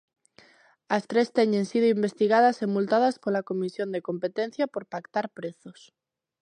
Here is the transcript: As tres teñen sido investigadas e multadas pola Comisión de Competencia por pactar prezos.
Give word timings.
As 0.95 1.03
tres 1.09 1.27
teñen 1.37 1.65
sido 1.71 1.87
investigadas 1.95 2.57
e 2.63 2.65
multadas 2.75 3.15
pola 3.23 3.45
Comisión 3.49 3.89
de 3.91 4.05
Competencia 4.09 4.65
por 4.73 4.83
pactar 4.93 5.25
prezos. 5.37 5.79